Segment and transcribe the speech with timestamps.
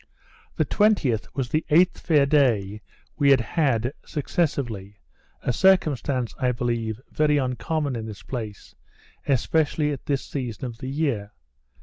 [0.55, 2.81] The 20th was the eighth fair day
[3.17, 4.97] we had had successively;
[5.43, 8.73] a circumstance, I believe, very uncommon in this place,
[9.27, 11.33] especially at this season of the year.